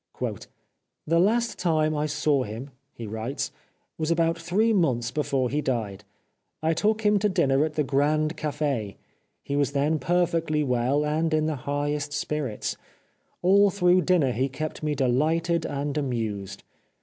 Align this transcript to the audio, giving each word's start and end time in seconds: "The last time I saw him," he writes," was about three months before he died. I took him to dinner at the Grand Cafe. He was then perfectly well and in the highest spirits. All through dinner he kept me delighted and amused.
"The 1.05 1.19
last 1.19 1.59
time 1.59 1.95
I 1.95 2.07
saw 2.07 2.41
him," 2.41 2.71
he 2.91 3.05
writes," 3.05 3.51
was 3.99 4.09
about 4.09 4.35
three 4.35 4.73
months 4.73 5.11
before 5.11 5.47
he 5.51 5.61
died. 5.61 6.05
I 6.63 6.73
took 6.73 7.03
him 7.03 7.19
to 7.19 7.29
dinner 7.29 7.63
at 7.63 7.75
the 7.75 7.83
Grand 7.83 8.35
Cafe. 8.35 8.97
He 9.43 9.55
was 9.55 9.73
then 9.73 9.99
perfectly 9.99 10.63
well 10.63 11.05
and 11.05 11.31
in 11.35 11.45
the 11.45 11.55
highest 11.69 12.13
spirits. 12.13 12.77
All 13.43 13.69
through 13.69 14.01
dinner 14.01 14.31
he 14.31 14.49
kept 14.49 14.81
me 14.81 14.95
delighted 14.95 15.67
and 15.67 15.95
amused. 15.95 16.63